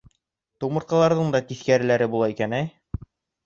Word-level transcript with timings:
Тумыртҡаларҙың 0.63 1.31
да 1.37 1.43
тиҫкәреләре 1.51 2.11
була 2.17 2.33
икән, 2.37 2.61
әй. 2.65 3.09